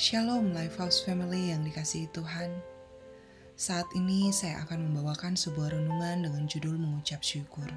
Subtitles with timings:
[0.00, 2.48] Shalom Lifehouse Family yang dikasihi Tuhan.
[3.52, 7.68] Saat ini saya akan membawakan sebuah renungan dengan judul mengucap syukur.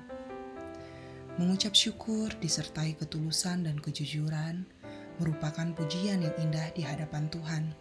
[1.36, 4.64] Mengucap syukur disertai ketulusan dan kejujuran
[5.20, 7.76] merupakan pujian yang indah di hadapan Tuhan.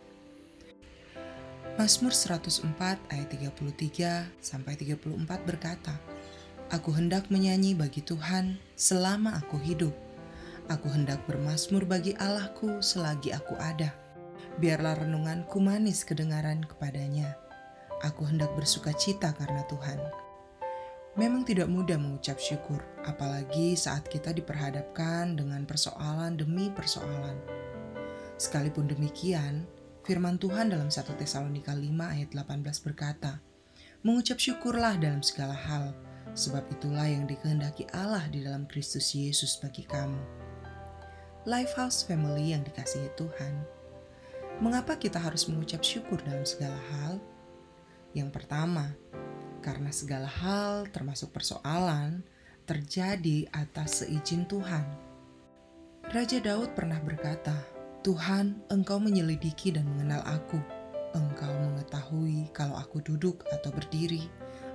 [1.79, 2.67] Mazmur 104
[3.15, 5.95] ayat 33 sampai 34 berkata,
[6.75, 9.95] Aku hendak menyanyi bagi Tuhan selama aku hidup.
[10.67, 14.03] Aku hendak bermasmur bagi Allahku selagi aku ada.
[14.61, 17.41] Biarlah renunganku manis kedengaran kepadanya.
[18.05, 19.97] Aku hendak bersuka cita karena Tuhan.
[21.17, 27.37] Memang tidak mudah mengucap syukur, apalagi saat kita diperhadapkan dengan persoalan demi persoalan.
[28.41, 29.69] Sekalipun demikian,
[30.09, 31.85] firman Tuhan dalam 1 Tesalonika 5
[32.17, 33.45] ayat 18 berkata,
[34.03, 35.93] Mengucap syukurlah dalam segala hal,
[36.33, 40.19] sebab itulah yang dikehendaki Allah di dalam Kristus Yesus bagi kamu.
[41.45, 43.82] Lifehouse Family yang dikasihi Tuhan,
[44.63, 47.19] mengapa kita harus mengucap syukur dalam segala hal?
[48.15, 48.95] Yang pertama,
[49.59, 52.23] karena segala hal termasuk persoalan
[52.63, 54.87] terjadi atas seizin Tuhan.
[56.15, 57.59] Raja Daud pernah berkata,
[58.07, 60.63] Tuhan, engkau menyelidiki dan mengenal aku.
[61.13, 64.31] Engkau mengetahui kalau aku duduk atau berdiri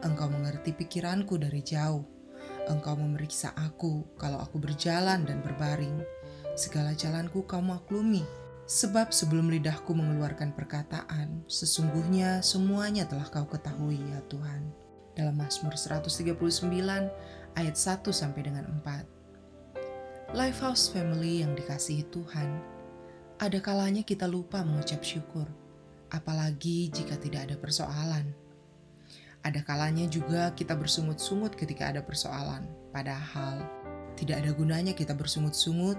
[0.06, 2.06] Engkau mengerti pikiranku dari jauh.
[2.70, 6.06] Engkau memeriksa aku kalau aku berjalan dan berbaring.
[6.54, 8.22] Segala jalanku kau maklumi.
[8.68, 14.60] Sebab sebelum lidahku mengeluarkan perkataan, sesungguhnya semuanya telah kau ketahui ya Tuhan.
[15.16, 16.36] Dalam Mazmur 139
[17.56, 20.36] ayat 1 sampai dengan 4.
[20.36, 22.60] Lifehouse Family yang dikasihi Tuhan,
[23.40, 25.48] ada kalanya kita lupa mengucap syukur,
[26.12, 28.36] apalagi jika tidak ada persoalan.
[29.48, 33.64] Ada kalanya juga kita bersungut-sungut ketika ada persoalan, padahal
[34.20, 35.96] tidak ada gunanya kita bersungut-sungut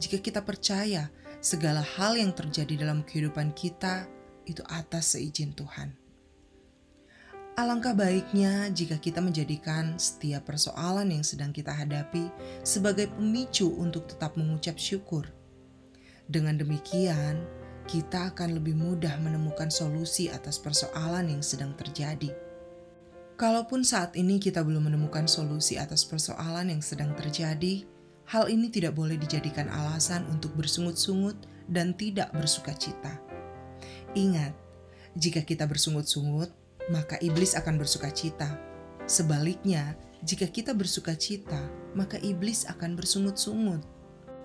[0.00, 4.08] jika kita percaya segala hal yang terjadi dalam kehidupan kita
[4.46, 5.94] itu atas seizin Tuhan.
[7.56, 12.28] Alangkah baiknya jika kita menjadikan setiap persoalan yang sedang kita hadapi
[12.60, 15.24] sebagai pemicu untuk tetap mengucap syukur.
[16.28, 17.48] Dengan demikian,
[17.88, 22.28] kita akan lebih mudah menemukan solusi atas persoalan yang sedang terjadi.
[23.40, 27.88] Kalaupun saat ini kita belum menemukan solusi atas persoalan yang sedang terjadi,
[28.26, 31.34] hal ini tidak boleh dijadikan alasan untuk bersungut-sungut
[31.70, 33.18] dan tidak bersuka cita.
[34.14, 34.54] Ingat,
[35.18, 36.50] jika kita bersungut-sungut,
[36.90, 38.58] maka iblis akan bersuka cita.
[39.06, 41.58] Sebaliknya, jika kita bersuka cita,
[41.94, 43.82] maka iblis akan bersungut-sungut.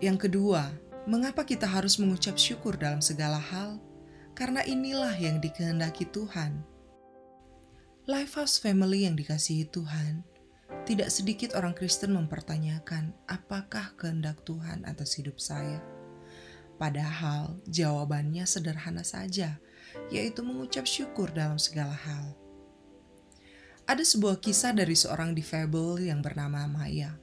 [0.02, 0.70] Yang kedua,
[1.10, 3.82] mengapa kita harus mengucap syukur dalam segala hal?
[4.38, 6.72] Karena inilah yang dikehendaki Tuhan
[8.10, 10.26] Lifehouse Family yang dikasihi Tuhan,
[10.82, 15.78] tidak sedikit orang Kristen mempertanyakan apakah kehendak Tuhan atas hidup saya.
[16.82, 19.62] Padahal jawabannya sederhana saja,
[20.10, 22.34] yaitu mengucap syukur dalam segala hal.
[23.86, 27.14] Ada sebuah kisah dari seorang difabel yang bernama Maya.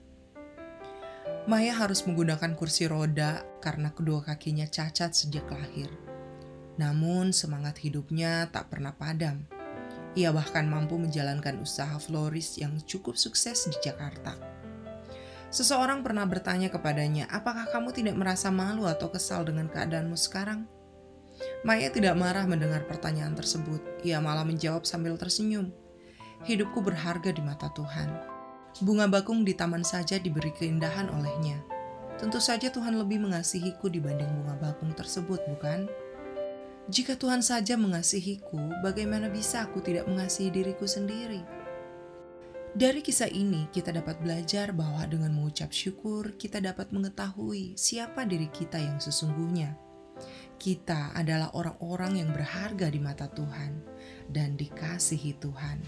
[1.49, 5.89] Maya harus menggunakan kursi roda karena kedua kakinya cacat sejak lahir.
[6.79, 9.58] Namun semangat hidupnya tak pernah padam
[10.19, 14.35] ia bahkan mampu menjalankan usaha florist yang cukup sukses di Jakarta.
[15.55, 20.67] Seseorang pernah bertanya kepadanya, "Apakah kamu tidak merasa malu atau kesal dengan keadaanmu sekarang?"
[21.63, 23.79] Maya tidak marah mendengar pertanyaan tersebut.
[24.03, 25.71] Ia malah menjawab sambil tersenyum.
[26.43, 28.11] Hidupku berharga di mata Tuhan.
[28.83, 31.63] Bunga bakung di taman saja diberi keindahan olehnya.
[32.19, 35.87] Tentu saja Tuhan lebih mengasihiku dibanding bunga bakung tersebut, bukan?
[36.89, 41.45] Jika Tuhan saja mengasihiku, bagaimana bisa aku tidak mengasihi diriku sendiri?
[42.73, 48.49] Dari kisah ini, kita dapat belajar bahwa dengan mengucap syukur, kita dapat mengetahui siapa diri
[48.49, 49.77] kita yang sesungguhnya.
[50.57, 53.85] Kita adalah orang-orang yang berharga di mata Tuhan
[54.33, 55.85] dan dikasihi Tuhan.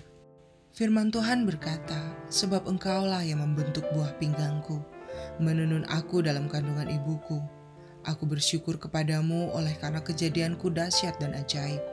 [0.76, 4.84] Firman Tuhan berkata, "Sebab Engkaulah yang membentuk buah pinggangku,
[5.40, 7.59] menenun aku dalam kandungan ibuku."
[8.00, 11.84] Aku bersyukur kepadamu oleh karena kejadianku dahsyat dan ajaib.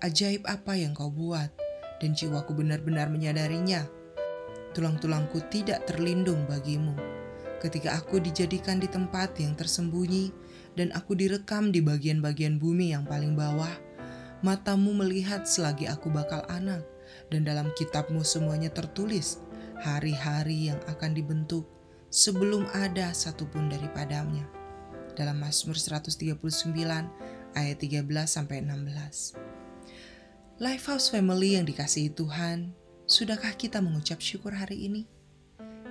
[0.00, 1.52] Ajaib apa yang kau buat,
[2.00, 3.84] dan jiwaku benar-benar menyadarinya.
[4.72, 6.96] Tulang-tulangku tidak terlindung bagimu.
[7.60, 10.32] Ketika aku dijadikan di tempat yang tersembunyi,
[10.80, 13.76] dan aku direkam di bagian-bagian bumi yang paling bawah,
[14.40, 16.88] matamu melihat selagi aku bakal anak,
[17.28, 19.44] dan dalam kitabmu semuanya tertulis
[19.84, 21.68] hari-hari yang akan dibentuk
[22.08, 24.61] sebelum ada satupun daripadanya
[25.14, 26.42] dalam Mazmur 139
[27.52, 29.36] ayat 13 sampai 16.
[30.62, 32.72] Lifehouse Family yang dikasihi Tuhan,
[33.04, 35.02] sudahkah kita mengucap syukur hari ini?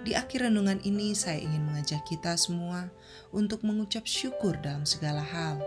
[0.02, 2.90] Di akhir renungan ini saya ingin mengajak kita semua
[3.30, 5.62] untuk mengucap syukur dalam segala hal.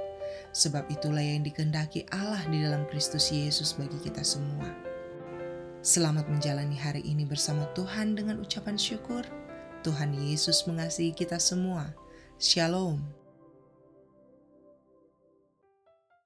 [0.54, 4.70] sebab itulah yang dikehendaki Allah di dalam Kristus Yesus bagi kita semua.
[5.84, 9.26] Selamat menjalani hari ini bersama Tuhan dengan ucapan syukur.
[9.84, 11.92] Tuhan Yesus mengasihi kita semua.
[12.40, 13.23] Shalom.